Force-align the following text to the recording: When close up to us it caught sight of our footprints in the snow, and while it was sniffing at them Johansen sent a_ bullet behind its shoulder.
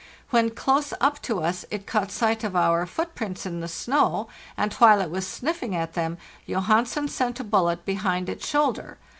When 0.31 0.49
close 0.49 0.95
up 0.99 1.21
to 1.21 1.43
us 1.43 1.63
it 1.69 1.85
caught 1.85 2.09
sight 2.11 2.43
of 2.43 2.55
our 2.55 2.87
footprints 2.87 3.45
in 3.45 3.59
the 3.59 3.67
snow, 3.67 4.29
and 4.57 4.73
while 4.73 4.99
it 4.99 5.11
was 5.11 5.27
sniffing 5.27 5.75
at 5.75 5.93
them 5.93 6.17
Johansen 6.47 7.07
sent 7.07 7.37
a_ 7.37 7.47
bullet 7.47 7.85
behind 7.85 8.27
its 8.27 8.47
shoulder. 8.47 8.97